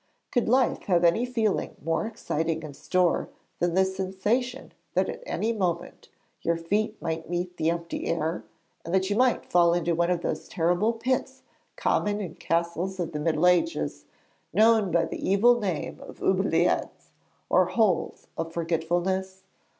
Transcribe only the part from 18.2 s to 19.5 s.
of forgetfulness?